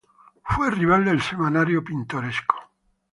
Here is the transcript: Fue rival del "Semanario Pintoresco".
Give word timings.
Fue 0.43 0.71
rival 0.71 1.05
del 1.05 1.21
"Semanario 1.21 1.83
Pintoresco". 1.83 2.55